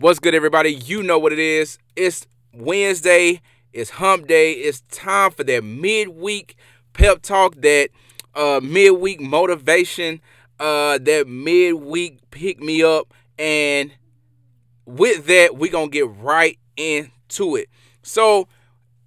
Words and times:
What's 0.00 0.20
good, 0.20 0.32
everybody? 0.32 0.74
You 0.74 1.02
know 1.02 1.18
what 1.18 1.32
it 1.32 1.40
is. 1.40 1.76
It's 1.96 2.28
Wednesday. 2.52 3.40
It's 3.72 3.90
hump 3.90 4.28
day. 4.28 4.52
It's 4.52 4.82
time 4.82 5.32
for 5.32 5.42
that 5.42 5.64
midweek 5.64 6.54
pep 6.92 7.20
talk, 7.20 7.56
that 7.62 7.88
uh, 8.32 8.60
midweek 8.62 9.20
motivation, 9.20 10.20
uh, 10.60 10.98
that 10.98 11.26
midweek 11.26 12.30
pick 12.30 12.60
me 12.60 12.80
up. 12.84 13.12
And 13.40 13.92
with 14.86 15.26
that, 15.26 15.56
we're 15.56 15.72
going 15.72 15.90
to 15.90 15.92
get 15.92 16.08
right 16.08 16.60
into 16.76 17.56
it. 17.56 17.68
So, 18.00 18.46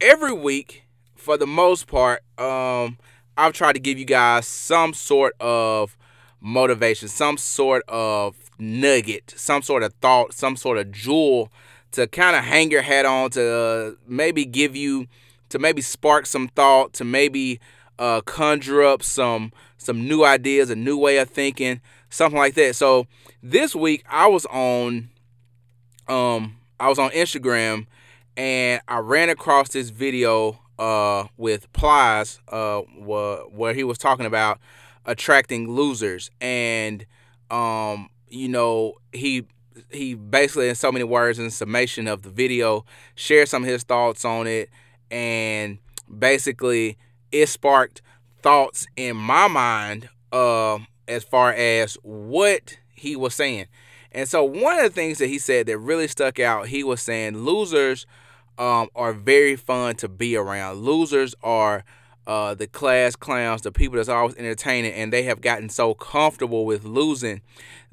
every 0.02 0.34
week, 0.34 0.84
for 1.16 1.38
the 1.38 1.48
most 1.48 1.88
part, 1.88 2.22
um, 2.38 2.98
I've 3.38 3.54
tried 3.54 3.74
to 3.76 3.80
give 3.80 3.98
you 3.98 4.04
guys 4.04 4.46
some 4.46 4.94
sort 4.94 5.36
of 5.40 5.98
motivation, 6.42 7.08
some 7.08 7.38
sort 7.38 7.84
of 7.88 8.36
nugget, 8.62 9.34
some 9.36 9.62
sort 9.62 9.84
of 9.84 9.94
thought, 9.96 10.34
some 10.34 10.56
sort 10.56 10.78
of 10.78 10.92
jewel 10.92 11.52
to 11.92 12.08
kind 12.08 12.36
of 12.36 12.44
hang 12.44 12.72
your 12.72 12.84
hat 12.84 13.06
on, 13.06 13.32
to 13.32 13.54
uh, 13.54 13.92
maybe 14.08 14.46
give 14.46 14.76
you, 14.76 15.08
to 15.50 15.60
maybe 15.60 15.82
spark 15.82 16.26
some 16.26 16.48
thought, 16.48 16.94
to 16.94 17.04
maybe 17.04 17.60
uh, 18.00 18.22
conjure 18.22 18.84
up 18.84 19.04
some 19.04 19.52
some 19.78 20.08
new 20.08 20.24
ideas, 20.24 20.70
a 20.70 20.76
new 20.76 20.96
way 20.96 21.18
of 21.18 21.30
thinking, 21.30 21.82
something 22.10 22.38
like 22.38 22.54
that. 22.54 22.76
So 22.76 23.08
this 23.42 23.76
week 23.76 24.04
I 24.08 24.28
was 24.28 24.46
on, 24.46 25.10
um, 26.08 26.58
I 26.80 26.88
was 26.88 27.00
on 27.00 27.10
Instagram, 27.12 27.88
and 28.38 28.82
I 28.88 29.00
ran 29.00 29.30
across 29.30 29.70
this 29.70 29.90
video 29.90 30.60
uh, 30.78 31.26
with 31.36 31.72
Plies, 31.74 32.40
uh, 32.48 32.82
wh- 32.82 33.52
where 33.52 33.74
he 33.74 33.84
was 33.84 33.98
talking 33.98 34.28
about 34.28 34.60
attracting 35.06 35.68
losers, 35.68 36.30
and 36.40 37.06
um, 37.50 38.10
you 38.32 38.48
know, 38.48 38.96
he 39.12 39.46
he 39.90 40.16
basically 40.16 40.70
in 40.70 40.76
so 40.76 40.92
many 40.92 41.04
words 41.04 41.40
in 41.40 41.50
summation 41.50 42.08
of 42.08 42.24
the 42.24 42.30
video 42.30 42.86
shared 43.16 43.48
some 43.48 43.64
of 43.64 43.70
his 43.70 43.84
thoughts 43.84 44.26
on 44.26 44.48
it. 44.48 44.70
And 45.10 45.80
basically 46.20 46.98
it 47.32 47.48
sparked 47.48 48.02
thoughts 48.42 48.88
in 48.96 49.16
my 49.16 49.48
mind 49.48 50.10
uh, 50.32 50.80
as 51.08 51.24
far 51.24 51.54
as 51.54 51.96
what 52.04 52.78
he 52.94 53.16
was 53.16 53.34
saying. 53.34 53.68
And 54.12 54.28
so 54.28 54.44
one 54.44 54.78
of 54.78 54.84
the 54.84 54.90
things 54.90 55.20
that 55.20 55.28
he 55.28 55.40
said 55.40 55.68
that 55.68 55.78
really 55.78 56.08
stuck 56.08 56.40
out 56.40 56.68
he 56.68 56.84
was 56.84 57.02
saying 57.02 57.38
losers 57.38 58.06
um, 58.58 58.90
are 58.96 59.14
very 59.14 59.56
fun 59.56 59.96
to 59.96 60.10
be 60.10 60.36
around. 60.36 60.80
Losers 60.80 61.34
are 61.42 61.86
uh, 62.28 62.54
the 62.54 62.68
class 62.68 63.16
clowns, 63.16 63.62
the 63.62 63.72
people 63.72 63.98
that's 63.98 64.10
always 64.10 64.36
entertaining, 64.36 64.94
and 64.94 65.12
they 65.12 65.24
have 65.24 65.42
gotten 65.42 65.70
so 65.70 65.94
comfortable 65.94 66.66
with 66.66 66.84
losing 66.84 67.42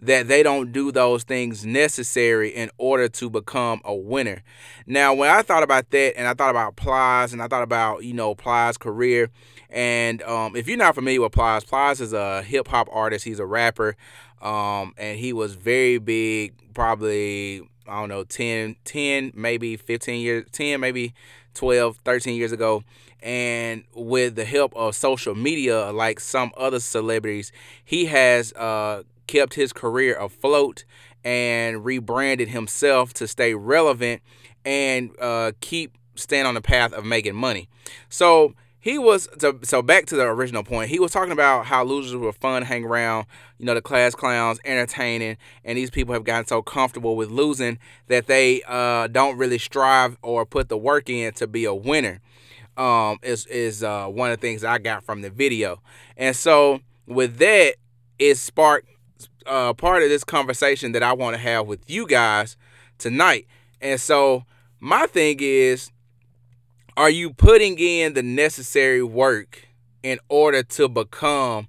that 0.00 0.28
they 0.28 0.42
don't 0.42 0.72
do 0.72 0.92
those 0.92 1.24
things 1.24 1.64
necessary 1.64 2.50
in 2.50 2.70
order 2.78 3.08
to 3.08 3.30
become 3.30 3.80
a 3.84 3.94
winner. 3.94 4.42
Now, 4.86 5.14
when 5.14 5.30
I 5.30 5.42
thought 5.42 5.62
about 5.62 5.90
that, 5.90 6.16
and 6.16 6.26
I 6.26 6.34
thought 6.34 6.50
about 6.50 6.76
Plies, 6.76 7.32
and 7.32 7.42
I 7.42 7.48
thought 7.48 7.62
about 7.62 8.04
you 8.04 8.12
know 8.12 8.34
Plies' 8.34 8.76
career, 8.76 9.30
and 9.70 10.22
um, 10.22 10.54
if 10.56 10.68
you're 10.68 10.76
not 10.76 10.94
familiar 10.94 11.22
with 11.22 11.32
Plies, 11.32 11.64
Plies 11.64 12.00
is 12.00 12.12
a 12.12 12.42
hip 12.42 12.68
hop 12.68 12.88
artist. 12.92 13.24
He's 13.24 13.40
a 13.40 13.46
rapper, 13.46 13.96
um, 14.42 14.94
and 14.98 15.18
he 15.18 15.32
was 15.32 15.54
very 15.54 15.98
big, 15.98 16.54
probably 16.74 17.62
I 17.88 18.00
don't 18.00 18.10
know 18.10 18.24
10, 18.24 18.76
10 18.84 19.32
maybe 19.34 19.76
15 19.76 20.20
years, 20.20 20.44
10 20.52 20.78
maybe 20.80 21.14
12, 21.58 21.96
13 22.04 22.36
years 22.36 22.52
ago 22.52 22.84
and 23.20 23.82
with 23.94 24.36
the 24.36 24.44
help 24.44 24.72
of 24.76 24.94
social 24.94 25.34
media 25.34 25.90
like 25.90 26.20
some 26.20 26.52
other 26.56 26.78
celebrities 26.78 27.50
he 27.84 28.06
has 28.06 28.52
uh, 28.52 29.02
kept 29.26 29.54
his 29.54 29.72
career 29.72 30.16
afloat 30.16 30.84
and 31.24 31.84
rebranded 31.84 32.48
himself 32.48 33.12
to 33.12 33.26
stay 33.26 33.54
relevant 33.54 34.22
and 34.64 35.10
uh, 35.20 35.50
keep 35.60 35.96
staying 36.14 36.46
on 36.46 36.54
the 36.54 36.60
path 36.60 36.92
of 36.92 37.04
making 37.04 37.34
money. 37.34 37.68
So 38.08 38.54
he 38.80 38.98
was 38.98 39.28
so, 39.38 39.58
so 39.62 39.82
back 39.82 40.06
to 40.06 40.16
the 40.16 40.22
original 40.22 40.62
point 40.62 40.90
he 40.90 40.98
was 40.98 41.12
talking 41.12 41.32
about 41.32 41.66
how 41.66 41.82
losers 41.84 42.14
were 42.14 42.32
fun 42.32 42.62
hang 42.62 42.84
around 42.84 43.26
you 43.58 43.66
know 43.66 43.74
the 43.74 43.82
class 43.82 44.14
clowns 44.14 44.60
entertaining 44.64 45.36
and 45.64 45.76
these 45.76 45.90
people 45.90 46.14
have 46.14 46.24
gotten 46.24 46.46
so 46.46 46.62
comfortable 46.62 47.16
with 47.16 47.30
losing 47.30 47.78
that 48.06 48.26
they 48.26 48.62
uh, 48.68 49.06
don't 49.08 49.36
really 49.36 49.58
strive 49.58 50.16
or 50.22 50.46
put 50.46 50.68
the 50.68 50.78
work 50.78 51.10
in 51.10 51.32
to 51.32 51.46
be 51.46 51.64
a 51.64 51.74
winner 51.74 52.20
um, 52.78 53.18
is 53.22 53.44
is 53.46 53.82
uh, 53.82 54.06
one 54.06 54.30
of 54.30 54.40
the 54.40 54.40
things 54.40 54.64
I 54.64 54.78
got 54.78 55.04
from 55.04 55.20
the 55.20 55.30
video. 55.30 55.82
And 56.16 56.34
so 56.34 56.80
with 57.06 57.38
that, 57.38 57.74
it 58.18 58.36
sparked 58.36 58.88
uh, 59.46 59.74
part 59.74 60.02
of 60.02 60.08
this 60.08 60.24
conversation 60.24 60.92
that 60.92 61.02
I 61.02 61.12
want 61.12 61.34
to 61.34 61.42
have 61.42 61.66
with 61.66 61.90
you 61.90 62.06
guys 62.06 62.56
tonight. 62.96 63.46
And 63.80 64.00
so 64.00 64.44
my 64.80 65.06
thing 65.06 65.38
is, 65.40 65.90
are 66.98 67.10
you 67.10 67.32
putting 67.32 67.78
in 67.78 68.14
the 68.14 68.24
necessary 68.24 69.04
work 69.04 69.68
in 70.02 70.18
order 70.28 70.64
to 70.64 70.88
become 70.88 71.68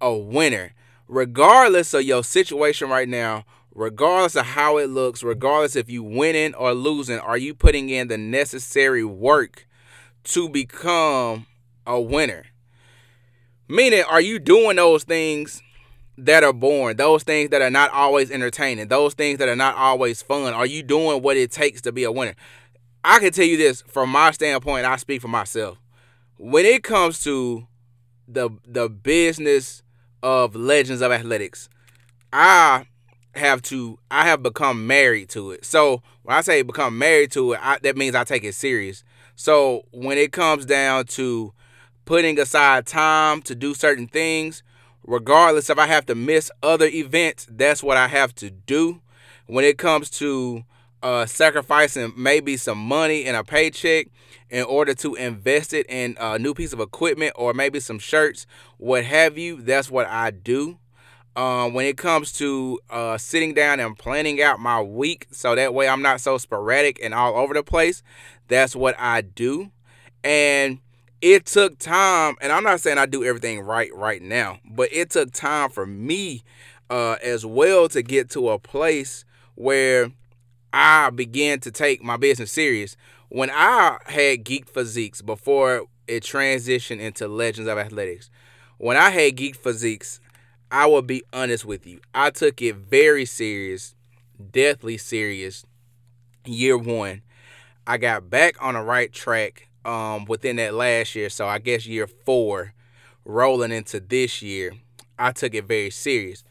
a 0.00 0.16
winner? 0.16 0.72
Regardless 1.06 1.92
of 1.92 2.04
your 2.04 2.24
situation 2.24 2.88
right 2.88 3.06
now, 3.06 3.44
regardless 3.74 4.36
of 4.36 4.46
how 4.46 4.78
it 4.78 4.88
looks, 4.88 5.22
regardless 5.22 5.76
if 5.76 5.90
you 5.90 6.02
winning 6.02 6.54
or 6.54 6.72
losing, 6.72 7.18
are 7.18 7.36
you 7.36 7.52
putting 7.52 7.90
in 7.90 8.08
the 8.08 8.16
necessary 8.16 9.04
work 9.04 9.68
to 10.24 10.48
become 10.48 11.46
a 11.86 12.00
winner? 12.00 12.46
Meaning, 13.68 14.02
are 14.08 14.22
you 14.22 14.38
doing 14.38 14.76
those 14.76 15.04
things 15.04 15.62
that 16.16 16.42
are 16.42 16.54
boring, 16.54 16.96
those 16.96 17.22
things 17.22 17.50
that 17.50 17.60
are 17.60 17.70
not 17.70 17.90
always 17.90 18.30
entertaining, 18.30 18.88
those 18.88 19.12
things 19.12 19.38
that 19.40 19.48
are 19.48 19.56
not 19.56 19.76
always 19.76 20.22
fun? 20.22 20.54
Are 20.54 20.66
you 20.66 20.82
doing 20.82 21.20
what 21.20 21.36
it 21.36 21.52
takes 21.52 21.82
to 21.82 21.92
be 21.92 22.04
a 22.04 22.10
winner? 22.10 22.34
I 23.04 23.18
can 23.18 23.32
tell 23.32 23.46
you 23.46 23.56
this 23.56 23.82
from 23.82 24.10
my 24.10 24.30
standpoint, 24.30 24.86
I 24.86 24.96
speak 24.96 25.22
for 25.22 25.28
myself. 25.28 25.78
When 26.38 26.64
it 26.64 26.82
comes 26.82 27.22
to 27.24 27.66
the 28.28 28.50
the 28.66 28.88
business 28.88 29.82
of 30.22 30.54
legends 30.54 31.02
of 31.02 31.12
athletics, 31.12 31.68
I 32.32 32.86
have 33.34 33.62
to 33.62 33.98
I 34.10 34.26
have 34.26 34.42
become 34.42 34.86
married 34.86 35.28
to 35.30 35.50
it. 35.50 35.64
So 35.64 36.02
when 36.22 36.36
I 36.36 36.40
say 36.40 36.62
become 36.62 36.98
married 36.98 37.32
to 37.32 37.52
it, 37.52 37.60
I, 37.62 37.78
that 37.82 37.96
means 37.96 38.14
I 38.14 38.24
take 38.24 38.44
it 38.44 38.54
serious. 38.54 39.04
So 39.36 39.86
when 39.92 40.18
it 40.18 40.32
comes 40.32 40.66
down 40.66 41.06
to 41.06 41.52
putting 42.04 42.38
aside 42.38 42.86
time 42.86 43.40
to 43.42 43.54
do 43.54 43.72
certain 43.72 44.08
things, 44.08 44.62
regardless 45.06 45.70
if 45.70 45.78
I 45.78 45.86
have 45.86 46.06
to 46.06 46.14
miss 46.14 46.50
other 46.62 46.86
events, 46.86 47.46
that's 47.50 47.82
what 47.82 47.96
I 47.96 48.08
have 48.08 48.34
to 48.36 48.50
do. 48.50 49.00
When 49.46 49.64
it 49.64 49.78
comes 49.78 50.10
to 50.10 50.64
uh, 51.02 51.26
sacrificing 51.26 52.12
maybe 52.16 52.56
some 52.56 52.78
money 52.78 53.24
and 53.24 53.36
a 53.36 53.44
paycheck 53.44 54.08
in 54.50 54.64
order 54.64 54.94
to 54.94 55.14
invest 55.14 55.72
it 55.72 55.86
in 55.88 56.16
a 56.20 56.38
new 56.38 56.54
piece 56.54 56.72
of 56.72 56.80
equipment 56.80 57.32
or 57.36 57.54
maybe 57.54 57.80
some 57.80 57.98
shirts, 57.98 58.46
what 58.78 59.04
have 59.04 59.38
you, 59.38 59.62
that's 59.62 59.90
what 59.90 60.06
I 60.06 60.30
do. 60.30 60.78
Um, 61.36 61.74
when 61.74 61.86
it 61.86 61.96
comes 61.96 62.32
to 62.32 62.80
uh, 62.90 63.16
sitting 63.16 63.54
down 63.54 63.78
and 63.78 63.96
planning 63.96 64.42
out 64.42 64.58
my 64.58 64.82
week 64.82 65.28
so 65.30 65.54
that 65.54 65.72
way 65.72 65.88
I'm 65.88 66.02
not 66.02 66.20
so 66.20 66.38
sporadic 66.38 66.98
and 67.02 67.14
all 67.14 67.36
over 67.36 67.54
the 67.54 67.62
place, 67.62 68.02
that's 68.48 68.74
what 68.74 68.96
I 68.98 69.20
do. 69.20 69.70
And 70.24 70.80
it 71.20 71.46
took 71.46 71.78
time, 71.78 72.34
and 72.40 72.50
I'm 72.50 72.64
not 72.64 72.80
saying 72.80 72.98
I 72.98 73.06
do 73.06 73.24
everything 73.24 73.60
right 73.60 73.94
right 73.94 74.20
now, 74.20 74.58
but 74.64 74.88
it 74.92 75.10
took 75.10 75.32
time 75.32 75.70
for 75.70 75.86
me 75.86 76.42
uh, 76.90 77.16
as 77.22 77.46
well 77.46 77.88
to 77.90 78.02
get 78.02 78.28
to 78.30 78.48
a 78.50 78.58
place 78.58 79.24
where 79.54 80.10
I 80.72 81.10
began 81.10 81.60
to 81.60 81.70
take 81.70 82.02
my 82.02 82.16
business 82.16 82.52
serious. 82.52 82.96
When 83.28 83.50
I 83.50 83.98
had 84.06 84.44
Geek 84.44 84.68
Physiques 84.68 85.22
before 85.22 85.86
it 86.06 86.22
transitioned 86.22 87.00
into 87.00 87.28
Legends 87.28 87.68
of 87.68 87.78
Athletics, 87.78 88.30
when 88.78 88.96
I 88.96 89.10
had 89.10 89.36
Geek 89.36 89.56
Physiques, 89.56 90.20
I 90.70 90.86
will 90.86 91.02
be 91.02 91.22
honest 91.32 91.64
with 91.64 91.86
you. 91.86 92.00
I 92.14 92.30
took 92.30 92.62
it 92.62 92.76
very 92.76 93.24
serious, 93.24 93.94
deathly 94.52 94.96
serious, 94.98 95.64
year 96.44 96.78
one. 96.78 97.22
I 97.86 97.98
got 97.98 98.30
back 98.30 98.54
on 98.60 98.74
the 98.74 98.80
right 98.80 99.12
track 99.12 99.68
um, 99.84 100.24
within 100.26 100.56
that 100.56 100.74
last 100.74 101.14
year. 101.14 101.28
So 101.28 101.46
I 101.46 101.58
guess 101.58 101.86
year 101.86 102.06
four, 102.06 102.72
rolling 103.24 103.72
into 103.72 104.00
this 104.00 104.42
year, 104.42 104.72
I 105.18 105.32
took 105.32 105.54
it 105.54 105.64
very 105.64 105.90
serious. 105.90 106.44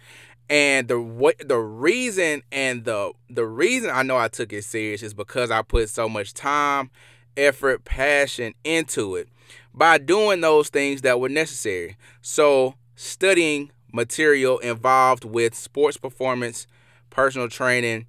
And 0.49 0.87
the 0.87 0.99
what 0.99 1.35
the 1.47 1.59
reason 1.59 2.41
and 2.51 2.83
the 2.83 3.11
the 3.29 3.45
reason 3.45 3.91
I 3.91 4.01
know 4.01 4.17
I 4.17 4.29
took 4.29 4.51
it 4.51 4.63
serious 4.63 5.03
is 5.03 5.13
because 5.13 5.51
I 5.51 5.61
put 5.61 5.89
so 5.89 6.09
much 6.09 6.33
time, 6.33 6.89
effort, 7.37 7.85
passion 7.85 8.55
into 8.63 9.15
it 9.15 9.29
by 9.73 9.99
doing 9.99 10.41
those 10.41 10.69
things 10.69 11.01
that 11.01 11.19
were 11.19 11.29
necessary. 11.29 11.97
So 12.21 12.75
studying 12.95 13.71
material 13.93 14.57
involved 14.59 15.23
with 15.23 15.53
sports 15.55 15.97
performance, 15.97 16.67
personal 17.09 17.47
training, 17.47 18.07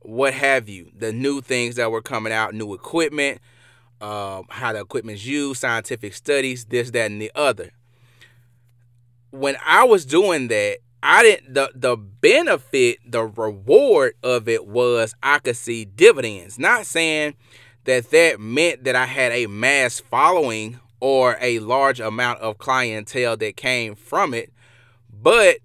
what 0.00 0.34
have 0.34 0.68
you, 0.68 0.90
the 0.96 1.12
new 1.12 1.40
things 1.40 1.76
that 1.76 1.90
were 1.90 2.02
coming 2.02 2.32
out, 2.32 2.54
new 2.54 2.74
equipment, 2.74 3.40
uh, 4.00 4.42
how 4.48 4.72
the 4.72 4.80
equipment's 4.80 5.24
used, 5.24 5.60
scientific 5.60 6.14
studies, 6.14 6.66
this, 6.66 6.90
that, 6.92 7.10
and 7.10 7.20
the 7.20 7.32
other. 7.34 7.72
When 9.30 9.56
I 9.64 9.84
was 9.84 10.06
doing 10.06 10.48
that, 10.48 10.78
I 11.02 11.22
didn't 11.22 11.54
the 11.54 11.70
the 11.74 11.96
benefit, 11.96 12.98
the 13.06 13.24
reward 13.24 14.14
of 14.22 14.48
it 14.48 14.66
was 14.66 15.14
I 15.22 15.38
could 15.38 15.56
see 15.56 15.84
dividends. 15.84 16.58
Not 16.58 16.86
saying 16.86 17.34
that 17.84 18.10
that 18.10 18.40
meant 18.40 18.84
that 18.84 18.96
I 18.96 19.06
had 19.06 19.32
a 19.32 19.46
mass 19.46 20.00
following 20.00 20.80
or 21.00 21.38
a 21.40 21.60
large 21.60 22.00
amount 22.00 22.40
of 22.40 22.58
clientele 22.58 23.36
that 23.36 23.56
came 23.56 23.94
from 23.94 24.34
it, 24.34 24.52
but 25.10 25.58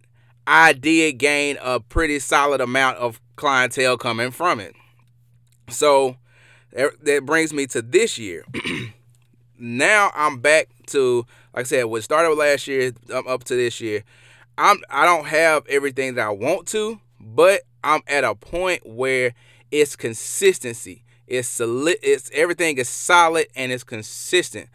I 0.46 0.74
did 0.74 1.18
gain 1.18 1.58
a 1.62 1.80
pretty 1.80 2.20
solid 2.20 2.62
amount 2.62 2.98
of 2.98 3.20
clientele 3.36 3.98
coming 3.98 4.32
from 4.32 4.60
it. 4.60 4.76
So 5.70 6.18
that 6.72 7.24
brings 7.26 7.54
me 7.54 7.66
to 7.68 7.82
this 7.82 8.18
year. 8.20 8.46
now 9.58 10.12
I'm 10.14 10.40
back 10.40 10.68
to 10.88 11.26
like 11.54 11.66
I 11.66 11.68
said, 11.68 11.84
what 11.86 12.04
started 12.04 12.34
last 12.36 12.68
year 12.68 12.94
um, 13.14 13.28
up 13.28 13.44
to 13.46 13.56
this 13.56 13.80
year. 13.80 14.04
I'm 14.58 14.78
I 14.90 15.06
don't 15.06 15.26
have 15.26 15.66
everything 15.68 16.16
that 16.16 16.28
I 16.28 16.32
want 16.32 16.68
to, 16.70 17.00
but 17.20 17.62
I'm 17.84 18.02
at 18.08 18.24
a 18.24 18.36
point 18.36 18.86
where 18.86 19.34
it's 19.72 19.96
consistency. 19.96 21.04
It's 21.28 21.48
solid. 21.48 21.98
It's 22.04 22.30
everything 22.34 22.78
is 22.78 22.90
solid 22.90 23.48
and 23.56 23.72
it's 23.72 23.84
consistent. 23.84 24.70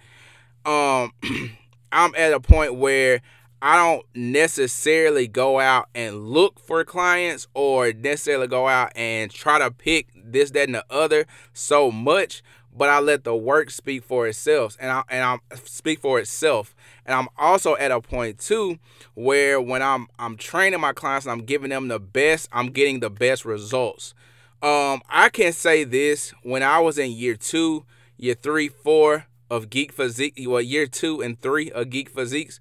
Um, 0.64 1.12
I'm 1.92 2.14
at 2.16 2.32
a 2.32 2.40
point 2.40 2.74
where 2.74 3.22
I 3.60 3.76
don't 3.76 4.06
necessarily 4.14 5.26
go 5.26 5.58
out 5.58 5.88
and 5.94 6.28
look 6.28 6.60
for 6.60 6.84
clients 6.84 7.48
or 7.54 7.92
necessarily 7.92 8.46
go 8.46 8.68
out 8.68 8.92
and 8.94 9.30
try 9.30 9.58
to 9.58 9.70
pick 9.70 10.08
this, 10.14 10.50
that, 10.52 10.66
and 10.66 10.74
the 10.76 10.84
other 10.90 11.26
so 11.52 11.90
much, 11.90 12.42
but 12.76 12.88
I 12.88 13.00
let 13.00 13.24
the 13.24 13.34
work 13.34 13.70
speak 13.70 14.04
for 14.04 14.26
itself 14.26 14.76
and 14.80 14.90
I 14.90 15.02
and 15.08 15.24
I 15.24 15.56
speak 15.64 16.00
for 16.00 16.18
itself. 16.18 16.74
And 17.04 17.14
I'm 17.14 17.28
also 17.36 17.76
at 17.76 17.90
a 17.90 18.00
point 18.00 18.38
too 18.38 18.78
where 19.14 19.60
when 19.60 19.82
I'm 19.82 20.08
I'm 20.18 20.36
training 20.36 20.80
my 20.80 20.92
clients 20.92 21.26
and 21.26 21.32
I'm 21.32 21.44
giving 21.44 21.70
them 21.70 21.88
the 21.88 22.00
best, 22.00 22.48
I'm 22.52 22.68
getting 22.68 23.00
the 23.00 23.10
best 23.10 23.44
results. 23.44 24.14
Um, 24.62 25.02
I 25.08 25.28
can 25.28 25.52
say 25.52 25.84
this 25.84 26.32
when 26.42 26.62
I 26.62 26.80
was 26.80 26.98
in 26.98 27.12
year 27.12 27.36
two, 27.36 27.84
year 28.16 28.34
three, 28.34 28.68
four 28.68 29.26
of 29.50 29.70
Geek 29.70 29.92
Physique, 29.92 30.38
well, 30.46 30.60
year 30.60 30.86
two 30.86 31.20
and 31.22 31.40
three 31.40 31.70
of 31.70 31.90
Geek 31.90 32.10
Physiques 32.10 32.60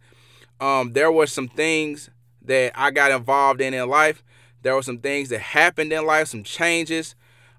um, 0.59 0.93
there 0.93 1.11
were 1.11 1.27
some 1.27 1.47
things 1.47 2.09
that 2.41 2.71
I 2.75 2.91
got 2.91 3.11
involved 3.11 3.61
in 3.61 3.73
in 3.73 3.89
life. 3.89 4.23
There 4.61 4.75
were 4.75 4.81
some 4.81 4.99
things 4.99 5.29
that 5.29 5.39
happened 5.39 5.93
in 5.93 6.05
life, 6.05 6.29
some 6.29 6.43
changes 6.43 7.15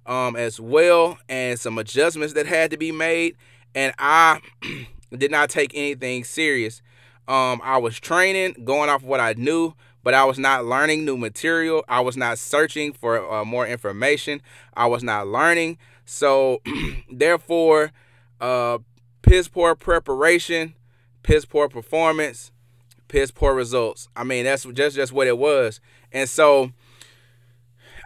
um, 0.09 0.35
as 0.35 0.59
well, 0.59 1.19
and 1.29 1.61
some 1.61 1.79
adjustments 1.79 2.35
that 2.35 2.47
had 2.47 2.71
to 2.73 2.77
be 2.77 2.91
made. 2.91 3.37
And 3.75 3.95
I 3.99 4.41
did 5.17 5.31
not 5.31 5.51
take 5.51 5.73
anything 5.75 6.25
serious. 6.25 6.83
Um, 7.29 7.61
I 7.63 7.77
was 7.77 8.01
training, 8.01 8.65
going 8.65 8.89
off 8.89 9.03
what 9.03 9.21
I 9.21 9.35
knew, 9.35 9.75
but 10.03 10.15
I 10.15 10.25
was 10.25 10.39
not 10.39 10.65
learning 10.65 11.05
new 11.05 11.19
material. 11.19 11.85
I 11.87 12.01
was 12.01 12.17
not 12.17 12.39
searching 12.39 12.95
for 12.95 13.31
uh, 13.31 13.45
more 13.45 13.67
information. 13.67 14.41
I 14.75 14.87
was 14.87 15.03
not 15.03 15.29
learning. 15.29 15.77
So, 16.07 16.63
therefore, 17.13 17.93
uh, 18.41 18.79
piss 19.21 19.47
poor 19.47 19.75
preparation, 19.75 20.75
piss 21.23 21.45
poor 21.45 21.69
performance, 21.69 22.51
piss 23.09 23.31
poor 23.31 23.53
results. 23.53 24.09
I 24.17 24.25
mean, 24.25 24.45
that's 24.45 24.65
just 24.65 24.97
just 24.97 25.13
what 25.13 25.27
it 25.27 25.37
was. 25.37 25.81
And 26.11 26.31
so 26.31 26.73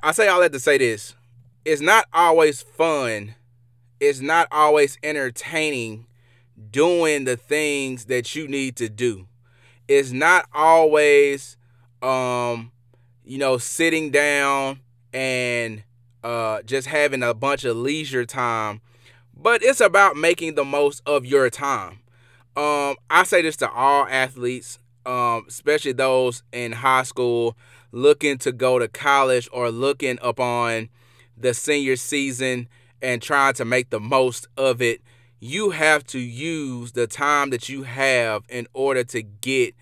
I 0.02 0.10
say 0.10 0.26
all 0.26 0.40
that 0.40 0.52
to 0.52 0.58
say 0.58 0.78
this. 0.78 1.14
It's 1.64 1.80
not 1.80 2.06
always 2.12 2.60
fun. 2.60 3.36
It's 4.00 4.20
not 4.20 4.48
always 4.50 4.98
entertaining 5.02 6.06
doing 6.70 7.24
the 7.24 7.36
things 7.36 8.06
that 8.06 8.34
you 8.34 8.48
need 8.48 8.76
to 8.76 8.88
do. 8.88 9.28
It's 9.86 10.10
not 10.10 10.46
always 10.52 11.56
um 12.02 12.72
you 13.24 13.38
know 13.38 13.58
sitting 13.58 14.10
down 14.10 14.80
and 15.12 15.84
uh 16.24 16.62
just 16.62 16.88
having 16.88 17.22
a 17.22 17.32
bunch 17.32 17.64
of 17.64 17.76
leisure 17.76 18.26
time, 18.26 18.80
but 19.36 19.62
it's 19.62 19.80
about 19.80 20.16
making 20.16 20.56
the 20.56 20.64
most 20.64 21.00
of 21.06 21.24
your 21.24 21.48
time. 21.48 22.00
Um 22.56 22.96
I 23.08 23.22
say 23.24 23.40
this 23.42 23.56
to 23.58 23.70
all 23.70 24.06
athletes 24.08 24.80
um, 25.04 25.44
especially 25.48 25.92
those 25.92 26.42
in 26.52 26.72
high 26.72 27.02
school 27.02 27.56
looking 27.90 28.38
to 28.38 28.52
go 28.52 28.78
to 28.78 28.88
college 28.88 29.48
or 29.52 29.70
looking 29.70 30.18
upon 30.22 30.88
the 31.42 31.54
senior 31.54 31.96
season 31.96 32.68
and 33.00 33.20
trying 33.20 33.54
to 33.54 33.64
make 33.64 33.90
the 33.90 34.00
most 34.00 34.46
of 34.56 34.80
it, 34.80 35.02
you 35.40 35.70
have 35.70 36.04
to 36.04 36.18
use 36.18 36.92
the 36.92 37.06
time 37.06 37.50
that 37.50 37.68
you 37.68 37.82
have 37.82 38.44
in 38.48 38.66
order 38.72 39.02
to 39.04 39.22
get 39.22 39.74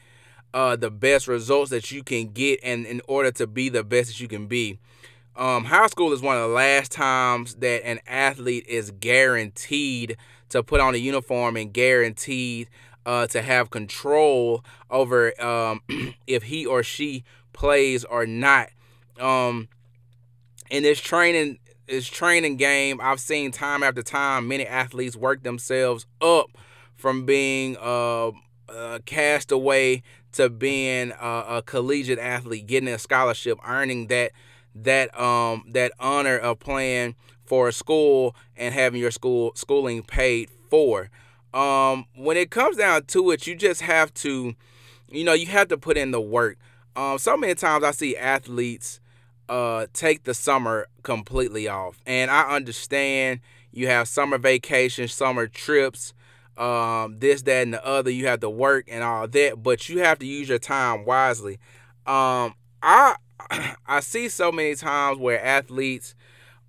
uh, 0.54 0.74
the 0.74 0.90
best 0.90 1.28
results 1.28 1.70
that 1.70 1.90
you 1.90 2.02
can 2.02 2.32
get 2.32 2.58
and 2.62 2.86
in 2.86 3.00
order 3.06 3.30
to 3.30 3.46
be 3.46 3.68
the 3.68 3.84
best 3.84 4.08
that 4.08 4.20
you 4.20 4.28
can 4.28 4.46
be. 4.46 4.78
Um, 5.36 5.66
high 5.66 5.86
school 5.86 6.12
is 6.12 6.22
one 6.22 6.36
of 6.36 6.42
the 6.42 6.54
last 6.54 6.92
times 6.92 7.54
that 7.56 7.86
an 7.86 8.00
athlete 8.06 8.66
is 8.66 8.90
guaranteed 8.90 10.16
to 10.48 10.62
put 10.62 10.80
on 10.80 10.94
a 10.94 10.98
uniform 10.98 11.56
and 11.56 11.72
guaranteed 11.72 12.68
uh, 13.06 13.26
to 13.28 13.42
have 13.42 13.70
control 13.70 14.64
over 14.90 15.40
um, 15.42 15.82
if 16.26 16.44
he 16.44 16.66
or 16.66 16.82
she 16.82 17.24
plays 17.52 18.04
or 18.04 18.26
not. 18.26 18.70
Um, 19.18 19.68
in 20.70 20.82
this 20.82 21.00
training, 21.00 21.58
this 21.86 22.06
training 22.08 22.56
game, 22.56 23.00
I've 23.02 23.20
seen 23.20 23.50
time 23.50 23.82
after 23.82 24.02
time 24.02 24.48
many 24.48 24.66
athletes 24.66 25.16
work 25.16 25.42
themselves 25.42 26.06
up 26.20 26.46
from 26.96 27.26
being 27.26 27.76
uh, 27.80 28.30
uh, 28.68 29.00
cast 29.04 29.52
away 29.52 30.02
to 30.32 30.48
being 30.48 31.12
a, 31.20 31.44
a 31.48 31.62
collegiate 31.64 32.18
athlete, 32.18 32.66
getting 32.66 32.88
a 32.88 32.98
scholarship, 32.98 33.58
earning 33.66 34.06
that 34.08 34.32
that 34.72 35.18
um 35.20 35.64
that 35.68 35.90
honor 35.98 36.38
of 36.38 36.60
playing 36.60 37.16
for 37.44 37.66
a 37.66 37.72
school 37.72 38.36
and 38.56 38.72
having 38.72 39.00
your 39.00 39.10
school 39.10 39.50
schooling 39.56 40.00
paid 40.00 40.48
for 40.70 41.10
um, 41.52 42.06
when 42.14 42.36
it 42.36 42.50
comes 42.50 42.76
down 42.76 43.04
to 43.06 43.30
it, 43.30 43.46
you 43.46 43.56
just 43.56 43.82
have 43.82 44.12
to, 44.14 44.54
you 45.08 45.24
know, 45.24 45.32
you 45.32 45.46
have 45.46 45.68
to 45.68 45.78
put 45.78 45.96
in 45.96 46.10
the 46.10 46.20
work. 46.20 46.58
Um, 46.94 47.18
so 47.18 47.36
many 47.36 47.54
times 47.54 47.84
I 47.84 47.90
see 47.90 48.16
athletes 48.16 49.00
uh 49.50 49.86
take 49.92 50.24
the 50.24 50.32
summer 50.32 50.86
completely 51.02 51.68
off, 51.68 52.00
and 52.06 52.30
I 52.30 52.54
understand 52.54 53.40
you 53.72 53.88
have 53.88 54.08
summer 54.08 54.38
vacations, 54.38 55.12
summer 55.12 55.46
trips, 55.46 56.14
um, 56.56 57.18
this, 57.18 57.42
that, 57.42 57.62
and 57.62 57.74
the 57.74 57.86
other. 57.86 58.10
You 58.10 58.26
have 58.26 58.40
to 58.40 58.50
work 58.50 58.86
and 58.88 59.04
all 59.04 59.28
that, 59.28 59.62
but 59.62 59.88
you 59.88 59.98
have 60.00 60.18
to 60.20 60.26
use 60.26 60.48
your 60.48 60.58
time 60.58 61.04
wisely. 61.04 61.54
Um, 62.06 62.54
I 62.82 63.16
I 63.86 64.00
see 64.00 64.28
so 64.28 64.52
many 64.52 64.74
times 64.74 65.18
where 65.18 65.44
athletes 65.44 66.14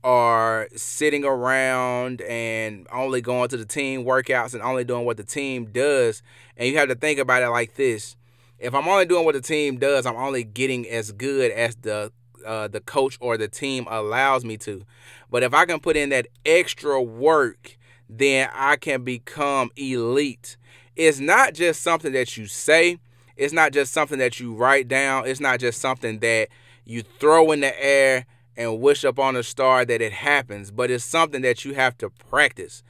are 0.04 0.68
sitting 0.75 1.24
around 1.24 2.22
and 2.22 2.88
only 2.92 3.21
going 3.21 3.50
to 3.50 3.57
the 3.57 3.66
team 3.66 4.04
workouts 4.04 4.54
and 4.54 4.64
only 4.64 4.83
doing 4.83 5.06
what 5.06 5.18
the 5.18 5.23
team 5.23 5.66
does. 5.66 6.23
And 6.57 6.68
you 6.68 6.78
have 6.78 6.90
to 6.90 6.95
think 6.95 7.19
about 7.19 7.44
it 7.44 7.50
like 7.50 7.76
this. 7.76 8.16
If 8.57 8.73
I'm 8.73 8.88
only 8.88 9.06
doing 9.06 9.26
what 9.26 9.35
the 9.35 9.42
team 9.42 9.78
does, 9.78 10.06
I'm 10.06 10.16
only 10.16 10.44
getting 10.44 10.88
as 10.88 11.11
good 11.11 11.52
as 11.52 11.76
the 11.76 12.11
uh, 12.45 12.68
the 12.68 12.81
coach 12.81 13.18
or 13.19 13.38
the 13.38 13.48
team 13.48 13.88
allows 13.90 14.44
me 14.45 14.57
to. 14.57 14.83
But 15.30 15.44
if 15.44 15.54
I 15.54 15.66
can 15.66 15.80
put 15.80 15.98
in 15.98 16.10
that 16.10 16.28
extra 16.45 17.02
work, 17.02 17.78
then 18.10 18.50
I 18.54 18.76
can 18.76 19.04
become 19.04 19.71
elite. 19.76 20.57
It's 20.95 21.19
not 21.19 21.54
just 21.54 21.81
something 21.81 22.14
that 22.14 22.38
you 22.38 22.45
say. 22.48 23.00
It's 23.38 23.54
not 23.54 23.71
just 23.71 23.94
something 23.94 24.19
that 24.19 24.40
you 24.40 24.54
write 24.54 24.88
down. 24.88 25.28
It's 25.28 25.40
not 25.40 25.60
just 25.60 25.80
something 25.80 26.19
that 26.19 26.50
you 26.86 27.02
throw 27.02 27.52
in 27.52 27.62
the 27.62 27.83
air 27.83 28.26
and 28.57 28.81
wish 28.81 29.04
upon 29.04 29.36
a 29.36 29.44
star 29.44 29.86
that 29.86 30.02
it 30.02 30.12
happens, 30.12 30.71
but 30.71 30.92
it's 30.92 31.06
something 31.06 31.42
that 31.42 31.64
you 31.64 31.74
have 31.74 31.98
to 32.00 32.10
practice. 32.10 32.83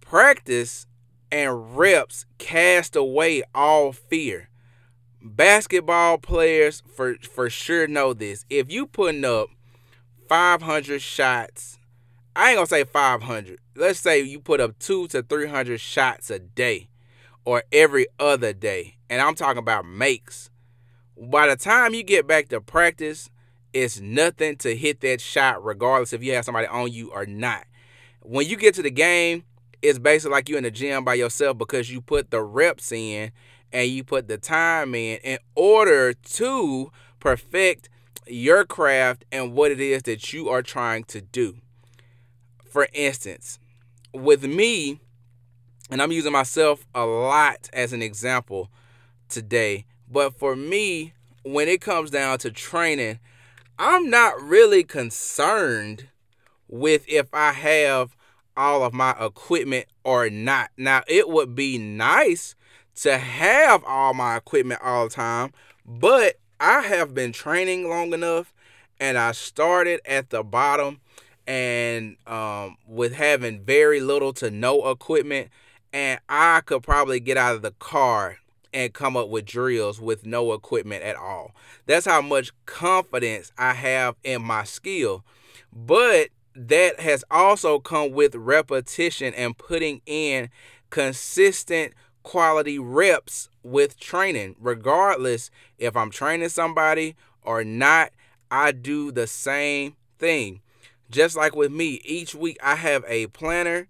Practice 0.00 0.86
and 1.30 1.76
reps 1.76 2.26
cast 2.38 2.96
away 2.96 3.42
all 3.54 3.92
fear. 3.92 4.48
Basketball 5.20 6.18
players 6.18 6.82
for 6.94 7.16
for 7.16 7.50
sure 7.50 7.88
know 7.88 8.12
this. 8.12 8.44
If 8.48 8.70
you 8.70 8.86
putting 8.86 9.24
up 9.24 9.48
500 10.28 11.02
shots, 11.02 11.78
I 12.36 12.50
ain't 12.50 12.56
gonna 12.56 12.66
say 12.66 12.84
500. 12.84 13.58
Let's 13.74 13.98
say 13.98 14.20
you 14.20 14.38
put 14.38 14.60
up 14.60 14.78
two 14.78 15.08
to 15.08 15.22
300 15.22 15.80
shots 15.80 16.30
a 16.30 16.38
day, 16.38 16.88
or 17.44 17.64
every 17.72 18.06
other 18.20 18.52
day, 18.52 18.96
and 19.10 19.20
I'm 19.20 19.34
talking 19.34 19.58
about 19.58 19.86
makes. 19.86 20.50
By 21.20 21.48
the 21.48 21.56
time 21.56 21.94
you 21.94 22.04
get 22.04 22.28
back 22.28 22.48
to 22.50 22.60
practice, 22.60 23.28
it's 23.72 24.00
nothing 24.00 24.56
to 24.58 24.76
hit 24.76 25.00
that 25.00 25.20
shot, 25.20 25.64
regardless 25.64 26.12
if 26.12 26.22
you 26.22 26.32
have 26.34 26.44
somebody 26.44 26.68
on 26.68 26.92
you 26.92 27.10
or 27.10 27.26
not. 27.26 27.64
When 28.22 28.46
you 28.46 28.56
get 28.56 28.74
to 28.74 28.82
the 28.82 28.90
game, 28.90 29.42
it's 29.82 29.98
basically 29.98 30.32
like 30.32 30.48
you're 30.48 30.58
in 30.58 30.64
the 30.64 30.70
gym 30.70 31.04
by 31.04 31.14
yourself 31.14 31.58
because 31.58 31.90
you 31.90 32.00
put 32.00 32.30
the 32.30 32.42
reps 32.42 32.92
in 32.92 33.32
and 33.72 33.88
you 33.88 34.04
put 34.04 34.28
the 34.28 34.38
time 34.38 34.94
in 34.94 35.18
in 35.18 35.38
order 35.54 36.12
to 36.12 36.90
perfect 37.20 37.88
your 38.26 38.64
craft 38.64 39.24
and 39.32 39.54
what 39.54 39.70
it 39.70 39.80
is 39.80 40.02
that 40.04 40.32
you 40.32 40.48
are 40.48 40.62
trying 40.62 41.04
to 41.04 41.20
do. 41.20 41.56
For 42.70 42.88
instance, 42.92 43.58
with 44.12 44.44
me, 44.44 45.00
and 45.90 46.02
I'm 46.02 46.12
using 46.12 46.32
myself 46.32 46.86
a 46.94 47.04
lot 47.04 47.68
as 47.72 47.92
an 47.92 48.02
example 48.02 48.70
today, 49.28 49.86
but 50.10 50.38
for 50.38 50.54
me, 50.54 51.14
when 51.42 51.68
it 51.68 51.80
comes 51.80 52.10
down 52.10 52.38
to 52.38 52.50
training, 52.50 53.18
I'm 53.78 54.10
not 54.10 54.40
really 54.42 54.84
concerned 54.84 56.08
with 56.68 57.04
if 57.08 57.32
I 57.32 57.52
have 57.52 58.14
all 58.56 58.82
of 58.82 58.92
my 58.92 59.14
equipment 59.20 59.86
or 60.04 60.28
not. 60.28 60.70
Now, 60.76 61.02
it 61.06 61.28
would 61.28 61.54
be 61.54 61.78
nice 61.78 62.54
to 63.02 63.18
have 63.18 63.84
all 63.84 64.14
my 64.14 64.36
equipment 64.36 64.80
all 64.82 65.04
the 65.08 65.14
time, 65.14 65.52
but 65.86 66.36
I 66.60 66.82
have 66.82 67.14
been 67.14 67.32
training 67.32 67.88
long 67.88 68.12
enough 68.12 68.52
and 68.98 69.16
I 69.16 69.32
started 69.32 70.00
at 70.04 70.30
the 70.30 70.42
bottom 70.42 71.00
and 71.46 72.16
um, 72.26 72.76
with 72.86 73.14
having 73.14 73.60
very 73.60 74.00
little 74.00 74.32
to 74.34 74.50
no 74.50 74.90
equipment 74.90 75.48
and 75.92 76.20
I 76.28 76.60
could 76.62 76.82
probably 76.82 77.20
get 77.20 77.36
out 77.36 77.54
of 77.54 77.62
the 77.62 77.70
car 77.72 78.38
and 78.74 78.92
come 78.92 79.16
up 79.16 79.28
with 79.28 79.46
drills 79.46 80.00
with 80.00 80.26
no 80.26 80.52
equipment 80.52 81.02
at 81.02 81.16
all. 81.16 81.54
That's 81.86 82.06
how 82.06 82.20
much 82.20 82.50
confidence 82.66 83.52
I 83.56 83.74
have 83.74 84.16
in 84.24 84.42
my 84.42 84.64
skill. 84.64 85.24
But 85.72 86.28
that 86.54 87.00
has 87.00 87.24
also 87.30 87.78
come 87.78 88.12
with 88.12 88.34
repetition 88.34 89.32
and 89.34 89.56
putting 89.56 90.02
in 90.04 90.50
consistent 90.90 91.94
quality 92.28 92.78
reps 92.78 93.48
with 93.62 93.98
training. 93.98 94.54
Regardless 94.60 95.50
if 95.78 95.96
I'm 95.96 96.10
training 96.10 96.50
somebody 96.50 97.16
or 97.40 97.64
not, 97.64 98.10
I 98.50 98.72
do 98.72 99.10
the 99.10 99.26
same 99.26 99.96
thing. 100.18 100.60
Just 101.10 101.38
like 101.38 101.56
with 101.56 101.72
me, 101.72 102.02
each 102.04 102.34
week 102.34 102.58
I 102.62 102.74
have 102.74 103.02
a 103.08 103.28
planner. 103.28 103.88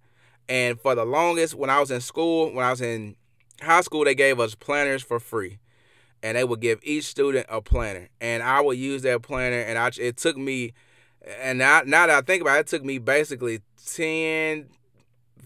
And 0.48 0.80
for 0.80 0.94
the 0.94 1.04
longest, 1.04 1.56
when 1.56 1.68
I 1.68 1.80
was 1.80 1.90
in 1.90 2.00
school, 2.00 2.54
when 2.54 2.64
I 2.64 2.70
was 2.70 2.80
in 2.80 3.16
high 3.60 3.80
school, 3.80 4.04
they 4.04 4.14
gave 4.14 4.38
us 4.38 4.54
planners 4.54 5.02
for 5.02 5.18
free. 5.18 5.58
And 6.22 6.36
they 6.36 6.44
would 6.44 6.60
give 6.60 6.78
each 6.84 7.06
student 7.06 7.46
a 7.48 7.60
planner. 7.60 8.08
And 8.20 8.44
I 8.44 8.60
would 8.60 8.78
use 8.78 9.02
that 9.02 9.20
planner. 9.20 9.58
And 9.62 9.76
I, 9.76 9.90
it 9.98 10.16
took 10.16 10.36
me, 10.36 10.74
and 11.40 11.58
now, 11.58 11.82
now 11.84 12.06
that 12.06 12.16
I 12.18 12.20
think 12.20 12.42
about 12.42 12.58
it, 12.58 12.60
it 12.60 12.66
took 12.68 12.84
me 12.84 12.98
basically 12.98 13.62
10 13.84 14.68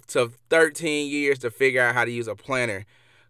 to 0.08 0.32
13 0.50 1.10
years 1.10 1.38
to 1.40 1.50
figure 1.50 1.82
out 1.82 1.94
how 1.94 2.04
to 2.04 2.10
use 2.10 2.28
a 2.28 2.34
planner 2.34 2.84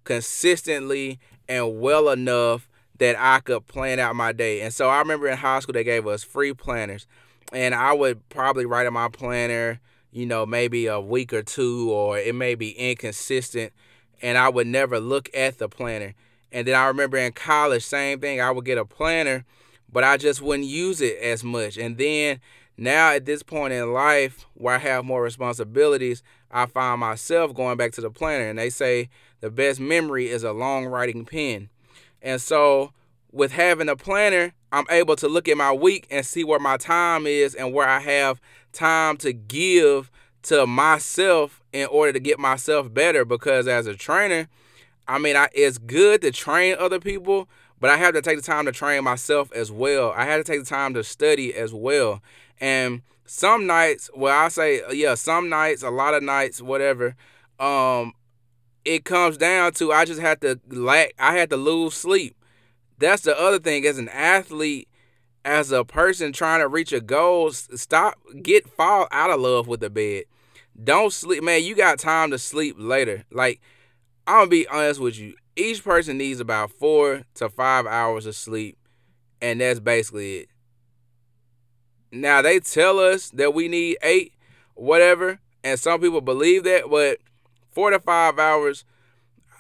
consistently 0.04 1.18
and 1.48 1.80
well 1.80 2.08
enough 2.08 2.68
that 2.98 3.16
I 3.18 3.40
could 3.40 3.66
plan 3.66 3.98
out 3.98 4.16
my 4.16 4.32
day. 4.32 4.60
And 4.60 4.72
so 4.72 4.88
I 4.88 4.98
remember 4.98 5.28
in 5.28 5.36
high 5.36 5.60
school 5.60 5.72
they 5.72 5.84
gave 5.84 6.06
us 6.06 6.22
free 6.22 6.52
planners, 6.54 7.06
and 7.52 7.74
I 7.74 7.92
would 7.92 8.28
probably 8.28 8.64
write 8.64 8.86
in 8.86 8.92
my 8.92 9.08
planner, 9.08 9.80
you 10.12 10.26
know, 10.26 10.46
maybe 10.46 10.86
a 10.86 11.00
week 11.00 11.32
or 11.32 11.42
two, 11.42 11.90
or 11.90 12.18
it 12.18 12.34
may 12.34 12.54
be 12.54 12.70
inconsistent, 12.70 13.72
and 14.20 14.38
I 14.38 14.48
would 14.48 14.66
never 14.66 15.00
look 15.00 15.28
at 15.34 15.58
the 15.58 15.68
planner. 15.68 16.14
And 16.52 16.66
then 16.66 16.74
I 16.74 16.86
remember 16.86 17.16
in 17.16 17.32
college, 17.32 17.84
same 17.84 18.20
thing. 18.20 18.40
I 18.40 18.50
would 18.50 18.64
get 18.64 18.78
a 18.78 18.84
planner, 18.84 19.44
but 19.90 20.04
I 20.04 20.16
just 20.16 20.42
wouldn't 20.42 20.68
use 20.68 21.00
it 21.00 21.18
as 21.18 21.42
much. 21.42 21.78
And 21.78 21.96
then 21.96 22.40
now 22.76 23.12
at 23.12 23.24
this 23.24 23.42
point 23.42 23.72
in 23.72 23.92
life 23.92 24.46
where 24.54 24.74
I 24.74 24.78
have 24.78 25.04
more 25.04 25.22
responsibilities, 25.22 26.22
I 26.52 26.66
find 26.66 27.00
myself 27.00 27.54
going 27.54 27.76
back 27.76 27.92
to 27.92 28.00
the 28.00 28.10
planner. 28.10 28.48
And 28.48 28.58
they 28.58 28.70
say 28.70 29.08
the 29.40 29.50
best 29.50 29.80
memory 29.80 30.28
is 30.28 30.44
a 30.44 30.52
long 30.52 30.86
writing 30.86 31.24
pen. 31.24 31.68
And 32.20 32.40
so 32.40 32.92
with 33.32 33.52
having 33.52 33.88
a 33.88 33.96
planner, 33.96 34.54
I'm 34.70 34.86
able 34.90 35.16
to 35.16 35.28
look 35.28 35.48
at 35.48 35.56
my 35.56 35.72
week 35.72 36.06
and 36.10 36.24
see 36.24 36.44
where 36.44 36.58
my 36.58 36.76
time 36.76 37.26
is 37.26 37.54
and 37.54 37.72
where 37.72 37.88
I 37.88 38.00
have 38.00 38.40
time 38.72 39.16
to 39.18 39.32
give 39.32 40.10
to 40.44 40.66
myself 40.66 41.62
in 41.72 41.86
order 41.88 42.12
to 42.12 42.20
get 42.20 42.38
myself 42.38 42.92
better. 42.92 43.24
Because 43.24 43.66
as 43.66 43.86
a 43.86 43.94
trainer, 43.94 44.48
I 45.08 45.18
mean, 45.18 45.36
I, 45.36 45.48
it's 45.52 45.78
good 45.78 46.22
to 46.22 46.30
train 46.30 46.76
other 46.78 47.00
people, 47.00 47.48
but 47.80 47.90
I 47.90 47.96
have 47.96 48.14
to 48.14 48.22
take 48.22 48.36
the 48.36 48.42
time 48.42 48.66
to 48.66 48.72
train 48.72 49.02
myself 49.04 49.50
as 49.52 49.72
well. 49.72 50.12
I 50.16 50.24
had 50.24 50.36
to 50.36 50.44
take 50.44 50.60
the 50.60 50.66
time 50.66 50.94
to 50.94 51.04
study 51.04 51.54
as 51.54 51.74
well. 51.74 52.22
And 52.60 53.02
some 53.32 53.66
nights, 53.66 54.10
well, 54.14 54.38
I 54.38 54.48
say, 54.48 54.82
yeah, 54.92 55.14
some 55.14 55.48
nights, 55.48 55.82
a 55.82 55.88
lot 55.88 56.12
of 56.12 56.22
nights, 56.22 56.60
whatever, 56.60 57.16
um, 57.58 58.12
it 58.84 59.06
comes 59.06 59.38
down 59.38 59.72
to 59.72 59.90
I 59.90 60.04
just 60.04 60.20
had 60.20 60.42
to 60.42 60.60
lack, 60.68 61.14
I 61.18 61.34
had 61.38 61.48
to 61.48 61.56
lose 61.56 61.94
sleep. 61.94 62.36
That's 62.98 63.22
the 63.22 63.38
other 63.40 63.58
thing 63.58 63.86
as 63.86 63.96
an 63.96 64.10
athlete, 64.10 64.86
as 65.46 65.72
a 65.72 65.82
person 65.82 66.34
trying 66.34 66.60
to 66.60 66.68
reach 66.68 66.92
a 66.92 67.00
goal, 67.00 67.50
stop, 67.52 68.18
get, 68.42 68.68
fall 68.68 69.08
out 69.10 69.30
of 69.30 69.40
love 69.40 69.66
with 69.66 69.80
the 69.80 69.88
bed. 69.88 70.24
Don't 70.84 71.10
sleep, 71.10 71.42
man. 71.42 71.64
You 71.64 71.74
got 71.74 71.98
time 71.98 72.32
to 72.32 72.38
sleep 72.38 72.76
later. 72.78 73.24
Like, 73.30 73.62
I'm 74.26 74.40
gonna 74.40 74.50
be 74.50 74.68
honest 74.68 75.00
with 75.00 75.18
you. 75.18 75.36
Each 75.56 75.82
person 75.82 76.18
needs 76.18 76.38
about 76.38 76.70
four 76.70 77.22
to 77.36 77.48
five 77.48 77.86
hours 77.86 78.26
of 78.26 78.36
sleep, 78.36 78.76
and 79.40 79.62
that's 79.62 79.80
basically 79.80 80.40
it. 80.40 80.48
Now 82.12 82.42
they 82.42 82.60
tell 82.60 82.98
us 82.98 83.30
that 83.30 83.54
we 83.54 83.68
need 83.68 83.96
eight, 84.02 84.34
whatever, 84.74 85.40
and 85.64 85.80
some 85.80 86.00
people 86.00 86.20
believe 86.20 86.64
that, 86.64 86.90
but 86.90 87.18
four 87.70 87.90
to 87.90 87.98
five 87.98 88.38
hours, 88.38 88.84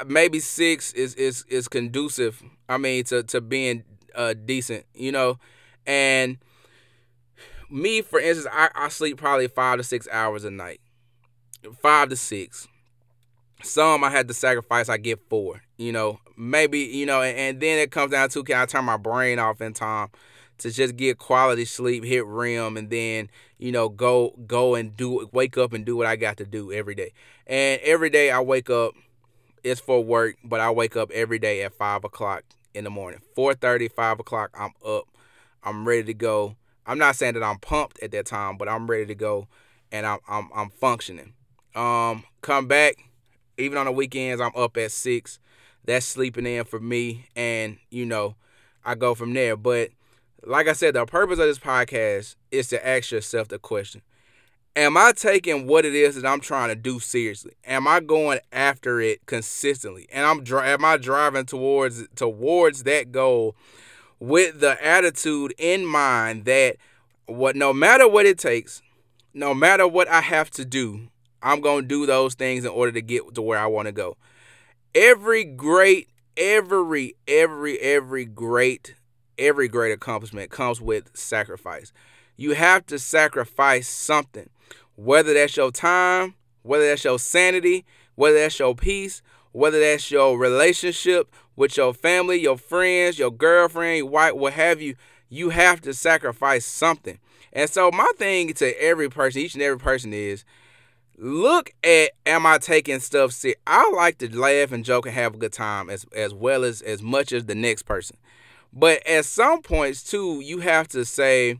maybe 0.06 0.38
six 0.38 0.92
is 0.92 1.14
is 1.14 1.46
is 1.48 1.66
conducive. 1.66 2.42
I 2.68 2.76
mean, 2.76 3.04
to 3.04 3.22
to 3.22 3.40
being 3.40 3.84
uh, 4.14 4.34
decent, 4.34 4.84
you 4.94 5.12
know, 5.12 5.38
and 5.86 6.36
me, 7.70 8.02
for 8.02 8.20
instance, 8.20 8.48
I, 8.52 8.68
I 8.74 8.88
sleep 8.90 9.16
probably 9.16 9.48
five 9.48 9.78
to 9.78 9.82
six 9.82 10.06
hours 10.12 10.44
a 10.44 10.50
night, 10.50 10.82
five 11.80 12.10
to 12.10 12.16
six. 12.16 12.68
Some 13.62 14.04
I 14.04 14.10
had 14.10 14.28
to 14.28 14.34
sacrifice. 14.34 14.90
I 14.90 14.98
get 14.98 15.20
four, 15.30 15.62
you 15.78 15.92
know, 15.92 16.20
maybe 16.36 16.80
you 16.80 17.06
know, 17.06 17.22
and, 17.22 17.38
and 17.38 17.60
then 17.60 17.78
it 17.78 17.90
comes 17.90 18.10
down 18.10 18.28
to 18.30 18.44
can 18.44 18.56
I 18.60 18.66
turn 18.66 18.84
my 18.84 18.98
brain 18.98 19.38
off 19.38 19.62
in 19.62 19.72
time 19.72 20.08
to 20.62 20.70
just 20.70 20.96
get 20.96 21.18
quality 21.18 21.64
sleep, 21.64 22.04
hit 22.04 22.24
REM, 22.24 22.76
and 22.76 22.90
then 22.90 23.30
you 23.58 23.72
know 23.72 23.88
go 23.88 24.34
go 24.46 24.74
and 24.74 24.96
do 24.96 25.28
wake 25.32 25.58
up 25.58 25.72
and 25.72 25.84
do 25.84 25.96
what 25.96 26.06
I 26.06 26.16
got 26.16 26.36
to 26.38 26.44
do 26.44 26.72
every 26.72 26.94
day. 26.94 27.12
And 27.46 27.80
every 27.82 28.10
day 28.10 28.30
I 28.30 28.40
wake 28.40 28.70
up, 28.70 28.94
it's 29.62 29.80
for 29.80 30.02
work, 30.02 30.36
but 30.44 30.60
I 30.60 30.70
wake 30.70 30.96
up 30.96 31.10
every 31.10 31.38
day 31.38 31.62
at 31.62 31.74
five 31.74 32.04
o'clock 32.04 32.44
in 32.74 32.84
the 32.84 32.90
morning, 32.90 33.20
4:30, 33.36 33.88
5 33.88 34.20
o'clock. 34.20 34.50
I'm 34.58 34.72
up, 34.84 35.04
I'm 35.62 35.86
ready 35.86 36.04
to 36.04 36.14
go. 36.14 36.56
I'm 36.86 36.98
not 36.98 37.16
saying 37.16 37.34
that 37.34 37.42
I'm 37.42 37.58
pumped 37.58 38.02
at 38.02 38.10
that 38.12 38.26
time, 38.26 38.56
but 38.56 38.68
I'm 38.68 38.88
ready 38.88 39.06
to 39.06 39.14
go, 39.14 39.48
and 39.90 40.06
I'm 40.06 40.18
I'm 40.28 40.48
I'm 40.54 40.70
functioning. 40.70 41.34
Um, 41.74 42.24
come 42.40 42.66
back, 42.66 42.96
even 43.56 43.78
on 43.78 43.86
the 43.86 43.92
weekends, 43.92 44.40
I'm 44.40 44.54
up 44.56 44.76
at 44.76 44.92
six. 44.92 45.38
That's 45.84 46.06
sleeping 46.06 46.46
in 46.46 46.64
for 46.64 46.78
me, 46.78 47.26
and 47.34 47.78
you 47.90 48.06
know, 48.06 48.36
I 48.84 48.94
go 48.94 49.14
from 49.14 49.34
there. 49.34 49.56
But 49.56 49.90
like 50.44 50.68
I 50.68 50.72
said, 50.72 50.94
the 50.94 51.06
purpose 51.06 51.38
of 51.38 51.46
this 51.46 51.58
podcast 51.58 52.36
is 52.50 52.68
to 52.68 52.86
ask 52.86 53.10
yourself 53.10 53.48
the 53.48 53.58
question 53.58 54.02
Am 54.74 54.96
I 54.96 55.12
taking 55.14 55.66
what 55.66 55.84
it 55.84 55.94
is 55.94 56.14
that 56.14 56.26
I'm 56.26 56.40
trying 56.40 56.70
to 56.70 56.74
do 56.74 56.98
seriously? 56.98 57.52
Am 57.64 57.86
I 57.86 58.00
going 58.00 58.40
after 58.52 59.00
it 59.00 59.26
consistently? 59.26 60.06
And 60.10 60.24
I'm 60.24 60.44
am 60.64 60.84
I 60.84 60.96
driving 60.96 61.44
towards 61.44 62.08
towards 62.16 62.84
that 62.84 63.12
goal 63.12 63.54
with 64.18 64.60
the 64.60 64.82
attitude 64.84 65.54
in 65.58 65.84
mind 65.84 66.46
that 66.46 66.76
what 67.26 67.54
no 67.54 67.72
matter 67.72 68.08
what 68.08 68.24
it 68.24 68.38
takes, 68.38 68.82
no 69.34 69.52
matter 69.52 69.86
what 69.86 70.08
I 70.08 70.22
have 70.22 70.50
to 70.52 70.64
do, 70.64 71.08
I'm 71.42 71.60
going 71.60 71.82
to 71.82 71.88
do 71.88 72.06
those 72.06 72.34
things 72.34 72.64
in 72.64 72.70
order 72.70 72.92
to 72.92 73.02
get 73.02 73.34
to 73.34 73.42
where 73.42 73.58
I 73.58 73.66
want 73.66 73.86
to 73.86 73.92
go. 73.92 74.16
Every 74.94 75.44
great 75.44 76.08
every 76.36 77.14
every 77.28 77.78
every 77.78 78.24
great 78.24 78.94
every 79.38 79.68
great 79.68 79.92
accomplishment 79.92 80.50
comes 80.50 80.80
with 80.80 81.10
sacrifice. 81.14 81.92
You 82.36 82.52
have 82.52 82.86
to 82.86 82.98
sacrifice 82.98 83.88
something, 83.88 84.48
whether 84.96 85.34
that's 85.34 85.56
your 85.56 85.70
time, 85.70 86.34
whether 86.62 86.86
that's 86.88 87.04
your 87.04 87.18
sanity, 87.18 87.84
whether 88.14 88.38
that's 88.38 88.58
your 88.58 88.74
peace, 88.74 89.22
whether 89.52 89.80
that's 89.80 90.10
your 90.10 90.38
relationship 90.38 91.32
with 91.56 91.76
your 91.76 91.92
family, 91.92 92.40
your 92.40 92.56
friends, 92.56 93.18
your 93.18 93.30
girlfriend, 93.30 93.98
your 93.98 94.06
wife, 94.06 94.34
what 94.34 94.54
have 94.54 94.80
you. 94.80 94.96
You 95.28 95.50
have 95.50 95.80
to 95.82 95.94
sacrifice 95.94 96.66
something. 96.66 97.18
And 97.52 97.68
so, 97.68 97.90
my 97.90 98.10
thing 98.16 98.52
to 98.54 98.82
every 98.82 99.08
person, 99.08 99.40
each 99.40 99.54
and 99.54 99.62
every 99.62 99.78
person 99.78 100.12
is 100.12 100.44
look 101.18 101.70
at 101.84 102.10
am 102.26 102.46
I 102.46 102.58
taking 102.58 103.00
stuff 103.00 103.32
serious? 103.32 103.60
I 103.66 103.90
like 103.94 104.18
to 104.18 104.36
laugh 104.36 104.72
and 104.72 104.84
joke 104.84 105.06
and 105.06 105.14
have 105.14 105.34
a 105.34 105.38
good 105.38 105.52
time 105.52 105.88
as 105.88 106.04
as 106.14 106.34
well 106.34 106.64
as 106.64 106.82
as 106.82 107.02
much 107.02 107.32
as 107.32 107.44
the 107.46 107.54
next 107.54 107.82
person. 107.82 108.16
But 108.72 109.06
at 109.06 109.24
some 109.24 109.62
points 109.62 110.02
too, 110.02 110.40
you 110.40 110.60
have 110.60 110.88
to 110.88 111.04
say, 111.04 111.58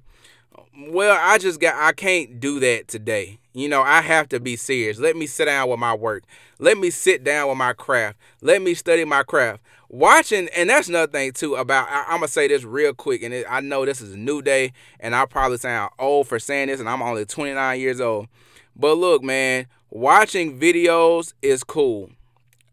well, 0.88 1.18
I 1.20 1.38
just 1.38 1.60
got 1.60 1.74
I 1.74 1.92
can't 1.92 2.40
do 2.40 2.58
that 2.60 2.88
today. 2.88 3.38
You 3.54 3.68
know, 3.68 3.82
I 3.82 4.00
have 4.00 4.30
to 4.30 4.40
be 4.40 4.56
serious. 4.56 4.98
Let 4.98 5.14
me 5.14 5.26
sit 5.26 5.44
down 5.44 5.68
with 5.68 5.78
my 5.78 5.94
work. 5.94 6.24
Let 6.58 6.78
me 6.78 6.88
sit 6.88 7.22
down 7.22 7.48
with 7.48 7.58
my 7.58 7.74
craft. 7.74 8.16
Let 8.40 8.62
me 8.62 8.72
study 8.72 9.04
my 9.04 9.22
craft. 9.24 9.62
Watching, 9.90 10.48
and 10.56 10.70
that's 10.70 10.88
another 10.88 11.12
thing 11.12 11.32
too 11.32 11.56
about. 11.56 11.86
I, 11.90 12.14
am 12.14 12.20
gonna 12.20 12.28
say 12.28 12.48
this 12.48 12.64
real 12.64 12.94
quick, 12.94 13.22
and 13.22 13.34
it, 13.34 13.46
I 13.48 13.60
know 13.60 13.84
this 13.84 14.00
is 14.00 14.14
a 14.14 14.16
new 14.16 14.40
day, 14.40 14.72
and 14.98 15.14
I 15.14 15.26
probably 15.26 15.58
sound 15.58 15.92
old 15.98 16.28
for 16.28 16.38
saying 16.38 16.68
this, 16.68 16.80
and 16.80 16.88
I'm 16.88 17.02
only 17.02 17.26
29 17.26 17.78
years 17.78 18.00
old. 18.00 18.28
But 18.74 18.94
look, 18.94 19.22
man, 19.22 19.66
watching 19.90 20.58
videos 20.58 21.34
is 21.42 21.62
cool. 21.62 22.10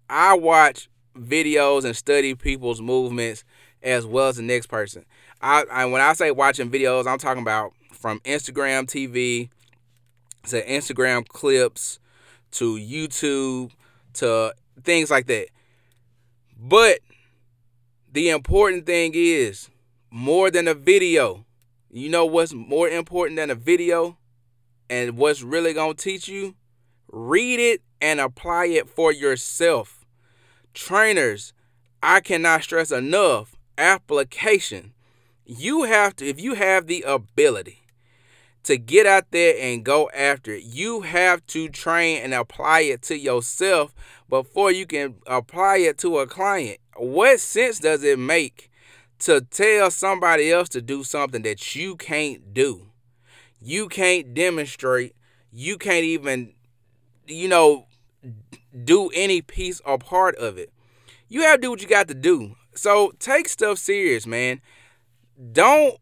I 0.09 0.33
watch 0.35 0.89
videos 1.13 1.83
and 1.83 1.95
study 1.95 2.35
people's 2.35 2.79
movements 2.79 3.43
as 3.81 4.05
well 4.05 4.27
as 4.27 4.37
the 4.37 4.43
next 4.43 4.67
person. 4.67 5.05
I, 5.41 5.65
I 5.71 5.85
when 5.85 6.01
I 6.01 6.13
say 6.13 6.31
watching 6.31 6.69
videos, 6.69 7.07
I'm 7.07 7.17
talking 7.17 7.41
about 7.41 7.73
from 7.91 8.19
Instagram 8.21 8.85
TV 8.85 9.49
to 10.47 10.65
Instagram 10.65 11.27
clips 11.27 11.99
to 12.51 12.75
YouTube 12.75 13.71
to 14.13 14.53
things 14.83 15.11
like 15.11 15.27
that. 15.27 15.47
But 16.57 16.99
the 18.11 18.29
important 18.29 18.85
thing 18.85 19.11
is 19.15 19.69
more 20.09 20.49
than 20.49 20.67
a 20.67 20.73
video. 20.73 21.45
You 21.91 22.09
know 22.09 22.25
what's 22.25 22.53
more 22.53 22.89
important 22.89 23.37
than 23.37 23.49
a 23.49 23.55
video 23.55 24.17
and 24.89 25.17
what's 25.17 25.41
really 25.41 25.73
going 25.73 25.95
to 25.95 26.03
teach 26.03 26.27
you? 26.27 26.55
Read 27.11 27.59
it 27.59 27.81
and 28.01 28.19
apply 28.19 28.65
it 28.65 28.87
for 28.87 29.11
yourself. 29.11 30.05
Trainers, 30.73 31.53
I 32.01 32.19
cannot 32.19 32.63
stress 32.63 32.91
enough 32.91 33.58
application. 33.79 34.93
You 35.45 35.83
have 35.83 36.15
to, 36.17 36.27
if 36.27 36.39
you 36.39 36.53
have 36.53 36.85
the 36.85 37.03
ability 37.07 37.81
to 38.63 38.77
get 38.77 39.07
out 39.07 39.31
there 39.31 39.55
and 39.59 39.83
go 39.83 40.09
after 40.13 40.53
it, 40.53 40.63
you 40.63 41.01
have 41.01 41.45
to 41.47 41.69
train 41.69 42.21
and 42.21 42.33
apply 42.33 42.81
it 42.81 43.01
to 43.03 43.17
yourself 43.17 43.95
before 44.27 44.71
you 44.71 44.85
can 44.85 45.15
apply 45.25 45.77
it 45.77 45.97
to 45.99 46.19
a 46.19 46.27
client. 46.27 46.77
What 46.95 47.39
sense 47.39 47.79
does 47.79 48.03
it 48.03 48.19
make 48.19 48.69
to 49.19 49.41
tell 49.41 49.89
somebody 49.89 50.51
else 50.51 50.69
to 50.69 50.81
do 50.81 51.03
something 51.03 51.41
that 51.43 51.75
you 51.75 51.95
can't 51.95 52.53
do? 52.53 52.87
You 53.61 53.87
can't 53.87 54.33
demonstrate, 54.33 55.15
you 55.51 55.77
can't 55.77 56.05
even, 56.05 56.53
you 57.25 57.47
know, 57.47 57.87
do 58.83 59.09
any 59.15 59.41
piece 59.41 59.81
or 59.85 59.97
part 59.97 60.35
of 60.35 60.57
it. 60.57 60.71
You 61.27 61.41
have 61.41 61.57
to 61.57 61.61
do 61.61 61.69
what 61.71 61.81
you 61.81 61.87
got 61.87 62.07
to 62.09 62.13
do. 62.13 62.55
So 62.79 63.11
take 63.19 63.49
stuff 63.49 63.77
serious, 63.77 64.25
man. 64.25 64.61
Don't 65.51 65.97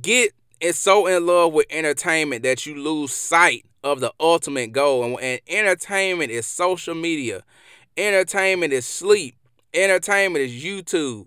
get 0.00 0.32
so 0.72 1.06
in 1.06 1.26
love 1.26 1.52
with 1.52 1.66
entertainment 1.68 2.42
that 2.42 2.64
you 2.64 2.74
lose 2.74 3.12
sight 3.12 3.66
of 3.84 4.00
the 4.00 4.12
ultimate 4.18 4.72
goal. 4.72 5.18
And 5.20 5.40
entertainment 5.46 6.30
is 6.30 6.46
social 6.46 6.94
media. 6.94 7.42
Entertainment 7.96 8.72
is 8.72 8.86
sleep. 8.86 9.36
Entertainment 9.74 10.44
is 10.44 10.64
YouTube. 10.64 11.26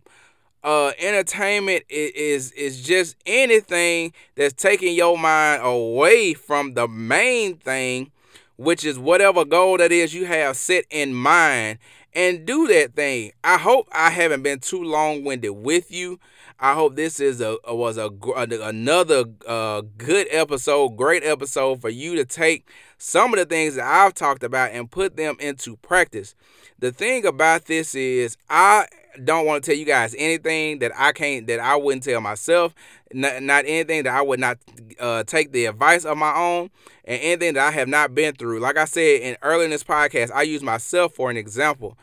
Uh, 0.63 0.91
entertainment 0.98 1.84
is, 1.88 2.51
is 2.51 2.51
is 2.51 2.84
just 2.84 3.15
anything 3.25 4.12
that's 4.36 4.53
taking 4.53 4.93
your 4.93 5.17
mind 5.17 5.62
away 5.63 6.34
from 6.34 6.74
the 6.74 6.86
main 6.88 7.55
thing, 7.55 8.12
which 8.58 8.84
is 8.84 9.00
whatever 9.00 9.46
goal 9.46 9.77
that 9.77 9.91
is 9.91 10.13
you 10.13 10.25
have 10.25 10.58
set 10.58 10.84
in 10.89 11.13
mind 11.13 11.77
and 12.13 12.46
do 12.46 12.68
that 12.68 12.96
thing. 12.96 13.32
I 13.44 13.58
hope 13.58 13.88
I 13.92 14.10
haven't 14.10 14.44
been 14.44 14.60
too 14.60 14.84
long 14.84 15.24
winded 15.24 15.51
with 15.51 15.92
you. 15.92 16.20
I 16.60 16.74
hope 16.74 16.96
this 16.96 17.20
is 17.20 17.39
a 17.39 17.58
was 17.68 17.98
a 17.98 18.10
another 18.36 19.25
uh, 19.48 19.84
good 19.98 20.28
episode, 20.30 20.98
great 20.98 21.24
episode 21.24 21.82
for 21.82 21.89
you 21.89 22.16
to 22.16 22.25
take 22.25 22.70
some 22.98 23.34
of 23.34 23.39
the 23.39 23.46
things 23.46 23.75
that 23.75 23.86
I've 23.86 24.13
talked 24.13 24.44
about 24.44 24.72
and 24.72 24.92
put 24.92 25.16
them 25.16 25.38
into 25.39 25.78
practice. 25.78 26.36
The 26.78 26.92
thing 26.92 27.25
about 27.25 27.66
this 27.66 27.96
is 27.96 28.36
I 28.50 28.88
don't 29.24 29.46
want 29.46 29.63
to 29.63 29.72
tell 29.72 29.78
you 29.78 29.86
guys 29.86 30.16
anything 30.18 30.80
that 30.80 30.92
I 30.96 31.12
can't 31.12 31.48
that 31.48 31.60
I 31.60 31.75
wouldn't 31.75 32.04
tell 32.04 32.22
myself. 32.22 32.74
Not, 33.12 33.42
not 33.42 33.66
anything 33.66 34.04
that 34.04 34.13
I 34.13 34.22
would 34.22 34.39
not 34.39 34.60
uh, 35.00 35.24
take 35.24 35.51
the 35.51 35.66
advice 35.66 36.06
of 36.06 36.18
my 36.18 36.36
own, 36.36 36.70
and 37.06 37.20
anything 37.22 37.56
that 37.56 37.68
I 37.68 37.72
have 37.72 37.88
not 37.88 38.13
been 38.13 38.36
through. 38.36 38.60
Like 38.60 38.78
I 38.78 38.86
said 38.86 39.22
in 39.22 39.38
early 39.42 39.66
in 39.66 39.72
this 39.72 39.84
podcast, 39.84 40.32
I 40.32 40.44
use 40.44 40.62
myself 40.62 41.13
for 41.16 41.30
an 41.30 41.38
example. 41.38 41.98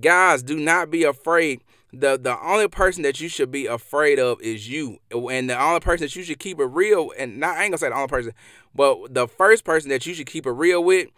Guys, 0.00 0.42
do 0.42 0.58
not 0.58 0.90
be 0.90 1.04
afraid. 1.04 1.60
The 1.92 2.18
the 2.18 2.40
only 2.42 2.68
person 2.68 3.02
that 3.02 3.20
you 3.20 3.28
should 3.28 3.50
be 3.50 3.66
afraid 3.66 4.18
of 4.18 4.40
is 4.40 4.68
you. 4.68 4.98
And 5.10 5.50
the 5.50 5.62
only 5.62 5.80
person 5.80 6.06
that 6.06 6.16
you 6.16 6.22
should 6.22 6.38
keep 6.38 6.58
it 6.58 6.64
real, 6.64 7.12
and 7.18 7.38
not 7.38 7.58
I 7.58 7.64
ain't 7.64 7.72
gonna 7.72 7.78
say 7.78 7.90
the 7.90 7.96
only 7.96 8.08
person, 8.08 8.32
but 8.74 9.12
the 9.12 9.28
first 9.28 9.64
person 9.64 9.90
that 9.90 10.06
you 10.06 10.14
should 10.14 10.26
keep 10.26 10.46
it 10.46 10.52
real 10.52 10.82
with 10.82 11.08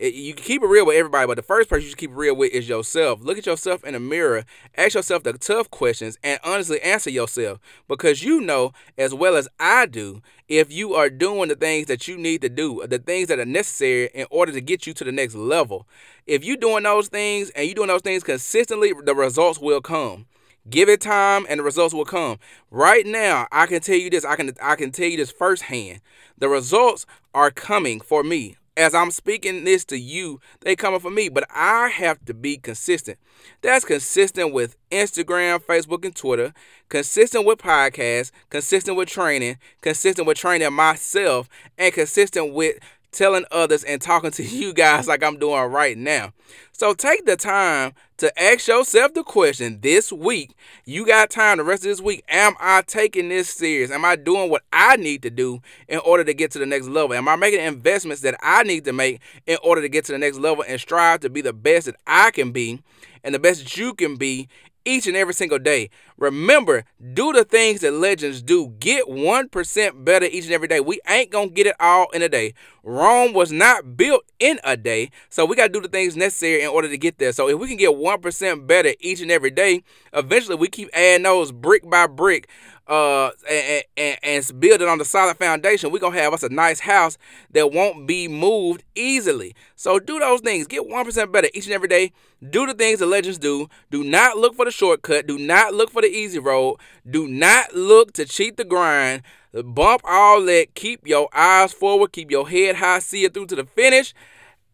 you 0.00 0.32
can 0.32 0.44
keep 0.44 0.62
it 0.62 0.66
real 0.66 0.86
with 0.86 0.96
everybody, 0.96 1.26
but 1.26 1.34
the 1.34 1.42
first 1.42 1.68
person 1.68 1.82
you 1.82 1.90
should 1.90 1.98
keep 1.98 2.10
it 2.10 2.16
real 2.16 2.34
with 2.34 2.52
is 2.52 2.68
yourself. 2.68 3.22
Look 3.22 3.36
at 3.36 3.44
yourself 3.44 3.84
in 3.84 3.92
the 3.92 4.00
mirror, 4.00 4.44
ask 4.74 4.94
yourself 4.94 5.24
the 5.24 5.34
tough 5.34 5.70
questions, 5.70 6.18
and 6.22 6.40
honestly 6.42 6.80
answer 6.80 7.10
yourself 7.10 7.58
because 7.86 8.22
you 8.22 8.40
know 8.40 8.72
as 8.96 9.12
well 9.12 9.36
as 9.36 9.46
I 9.58 9.84
do 9.84 10.22
if 10.48 10.72
you 10.72 10.94
are 10.94 11.10
doing 11.10 11.50
the 11.50 11.54
things 11.54 11.86
that 11.88 12.08
you 12.08 12.16
need 12.16 12.40
to 12.40 12.48
do, 12.48 12.86
the 12.86 12.98
things 12.98 13.28
that 13.28 13.38
are 13.38 13.44
necessary 13.44 14.08
in 14.14 14.26
order 14.30 14.52
to 14.52 14.62
get 14.62 14.86
you 14.86 14.94
to 14.94 15.04
the 15.04 15.12
next 15.12 15.34
level. 15.34 15.86
If 16.26 16.44
you're 16.44 16.56
doing 16.56 16.84
those 16.84 17.08
things 17.08 17.50
and 17.50 17.66
you're 17.66 17.74
doing 17.74 17.88
those 17.88 18.00
things 18.00 18.24
consistently, 18.24 18.94
the 19.04 19.14
results 19.14 19.58
will 19.58 19.82
come. 19.82 20.24
Give 20.68 20.88
it 20.88 21.02
time 21.02 21.44
and 21.48 21.60
the 21.60 21.64
results 21.64 21.92
will 21.92 22.06
come. 22.06 22.38
Right 22.70 23.04
now, 23.04 23.48
I 23.52 23.66
can 23.66 23.80
tell 23.80 23.96
you 23.96 24.08
this, 24.08 24.24
I 24.24 24.36
can 24.36 24.52
I 24.62 24.76
can 24.76 24.92
tell 24.92 25.08
you 25.08 25.18
this 25.18 25.30
firsthand. 25.30 26.00
The 26.38 26.48
results 26.48 27.04
are 27.34 27.50
coming 27.50 28.00
for 28.00 28.22
me 28.22 28.56
as 28.80 28.94
I'm 28.94 29.10
speaking 29.10 29.64
this 29.64 29.84
to 29.86 29.98
you, 29.98 30.40
they 30.60 30.74
coming 30.74 31.00
for 31.00 31.10
me, 31.10 31.28
but 31.28 31.46
I 31.54 31.88
have 31.88 32.24
to 32.24 32.34
be 32.34 32.56
consistent. 32.56 33.18
That's 33.60 33.84
consistent 33.84 34.54
with 34.54 34.76
Instagram, 34.90 35.62
Facebook, 35.62 36.04
and 36.04 36.16
Twitter, 36.16 36.54
consistent 36.88 37.44
with 37.44 37.58
podcasts, 37.58 38.30
consistent 38.48 38.96
with 38.96 39.08
training, 39.08 39.58
consistent 39.82 40.26
with 40.26 40.38
training 40.38 40.72
myself, 40.72 41.48
and 41.76 41.92
consistent 41.92 42.54
with 42.54 42.78
telling 43.12 43.44
others 43.50 43.84
and 43.84 44.00
talking 44.00 44.30
to 44.30 44.42
you 44.44 44.72
guys 44.72 45.06
like 45.06 45.22
I'm 45.22 45.38
doing 45.38 45.70
right 45.70 45.98
now. 45.98 46.32
So 46.80 46.94
take 46.94 47.26
the 47.26 47.36
time 47.36 47.92
to 48.16 48.42
ask 48.42 48.66
yourself 48.66 49.12
the 49.12 49.22
question 49.22 49.80
this 49.82 50.10
week. 50.10 50.54
You 50.86 51.04
got 51.04 51.28
time 51.28 51.58
the 51.58 51.62
rest 51.62 51.82
of 51.82 51.90
this 51.90 52.00
week. 52.00 52.24
Am 52.26 52.54
I 52.58 52.80
taking 52.80 53.28
this 53.28 53.50
serious? 53.50 53.90
Am 53.90 54.02
I 54.02 54.16
doing 54.16 54.48
what 54.48 54.62
I 54.72 54.96
need 54.96 55.20
to 55.24 55.30
do 55.30 55.60
in 55.88 55.98
order 55.98 56.24
to 56.24 56.32
get 56.32 56.52
to 56.52 56.58
the 56.58 56.64
next 56.64 56.86
level? 56.86 57.14
Am 57.14 57.28
I 57.28 57.36
making 57.36 57.60
investments 57.60 58.22
that 58.22 58.34
I 58.42 58.62
need 58.62 58.86
to 58.86 58.94
make 58.94 59.20
in 59.46 59.58
order 59.62 59.82
to 59.82 59.90
get 59.90 60.06
to 60.06 60.12
the 60.12 60.18
next 60.18 60.38
level 60.38 60.64
and 60.66 60.80
strive 60.80 61.20
to 61.20 61.28
be 61.28 61.42
the 61.42 61.52
best 61.52 61.84
that 61.84 61.96
I 62.06 62.30
can 62.30 62.50
be 62.50 62.80
and 63.22 63.34
the 63.34 63.38
best 63.38 63.76
you 63.76 63.92
can 63.92 64.16
be 64.16 64.48
each 64.86 65.06
and 65.06 65.18
every 65.18 65.34
single 65.34 65.58
day. 65.58 65.90
Remember, 66.20 66.84
do 67.14 67.32
the 67.32 67.44
things 67.44 67.80
that 67.80 67.94
legends 67.94 68.42
do. 68.42 68.68
Get 68.78 69.06
1% 69.06 70.04
better 70.04 70.26
each 70.26 70.44
and 70.44 70.52
every 70.52 70.68
day. 70.68 70.78
We 70.78 71.00
ain't 71.08 71.30
going 71.30 71.48
to 71.48 71.54
get 71.54 71.66
it 71.66 71.74
all 71.80 72.10
in 72.10 72.20
a 72.20 72.28
day. 72.28 72.52
Rome 72.82 73.32
was 73.32 73.50
not 73.50 73.96
built 73.96 74.24
in 74.38 74.60
a 74.62 74.76
day, 74.76 75.10
so 75.30 75.44
we 75.46 75.56
got 75.56 75.68
to 75.68 75.72
do 75.72 75.80
the 75.80 75.88
things 75.88 76.16
necessary 76.16 76.62
in 76.62 76.68
order 76.68 76.88
to 76.88 76.98
get 76.98 77.18
there. 77.18 77.32
So 77.32 77.48
if 77.48 77.58
we 77.58 77.68
can 77.68 77.78
get 77.78 77.90
1% 77.90 78.66
better 78.66 78.94
each 79.00 79.20
and 79.22 79.30
every 79.30 79.50
day, 79.50 79.82
eventually 80.12 80.56
we 80.56 80.68
keep 80.68 80.90
adding 80.92 81.24
those 81.24 81.52
brick 81.52 81.88
by 81.88 82.06
brick 82.06 82.48
uh, 82.90 83.30
and, 83.48 83.84
and, 83.96 84.18
and 84.22 84.60
build 84.60 84.80
it 84.82 84.88
on 84.88 84.98
the 84.98 85.04
solid 85.04 85.36
foundation, 85.36 85.92
we're 85.92 86.00
going 86.00 86.12
to 86.12 86.20
have 86.20 86.34
us 86.34 86.42
a 86.42 86.48
nice 86.48 86.80
house 86.80 87.16
that 87.52 87.72
won't 87.72 88.06
be 88.06 88.26
moved 88.26 88.82
easily. 88.96 89.54
So 89.76 90.00
do 90.00 90.18
those 90.18 90.40
things. 90.40 90.66
Get 90.66 90.88
1% 90.88 91.32
better 91.32 91.48
each 91.54 91.66
and 91.66 91.74
every 91.74 91.86
day. 91.86 92.12
Do 92.48 92.66
the 92.66 92.74
things 92.74 92.98
the 92.98 93.06
legends 93.06 93.38
do. 93.38 93.68
Do 93.92 94.02
not 94.02 94.38
look 94.38 94.56
for 94.56 94.64
the 94.64 94.72
shortcut. 94.72 95.28
Do 95.28 95.38
not 95.38 95.72
look 95.72 95.90
for 95.90 96.02
easy 96.10 96.38
road. 96.38 96.76
Do 97.08 97.26
not 97.28 97.74
look 97.74 98.12
to 98.14 98.24
cheat 98.24 98.56
the 98.56 98.64
grind. 98.64 99.22
Bump 99.52 100.02
all 100.04 100.42
that. 100.44 100.74
Keep 100.74 101.06
your 101.06 101.28
eyes 101.32 101.72
forward. 101.72 102.12
Keep 102.12 102.30
your 102.30 102.48
head 102.48 102.76
high. 102.76 103.00
See 103.00 103.24
it 103.24 103.34
through 103.34 103.46
to 103.46 103.56
the 103.56 103.64
finish. 103.64 104.14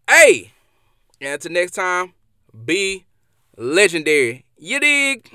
Hey, 0.08 0.52
and 1.20 1.34
until 1.34 1.52
next 1.52 1.72
time, 1.72 2.12
be 2.64 3.06
legendary. 3.56 4.44
You 4.58 4.80
dig? 4.80 5.30